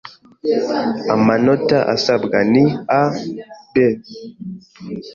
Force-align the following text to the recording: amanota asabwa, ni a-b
amanota 1.13 1.77
asabwa, 1.93 2.37
ni 2.51 2.63
a-b 3.01 3.75